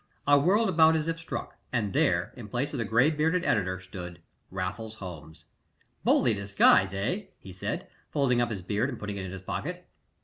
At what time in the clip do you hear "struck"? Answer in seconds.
1.19-1.57